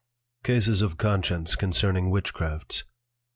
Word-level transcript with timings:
CASES 0.43 0.81
OF 0.81 0.97
CONSCIENCE 0.97 1.55
CONCERNING 1.55 2.09
WITCHCRAFTS. 2.09 2.85